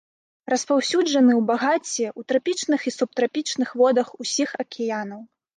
[0.51, 5.21] Распаўсюджаны ў багацці ў трапічных і субтрапічных водах усіх акіянаў.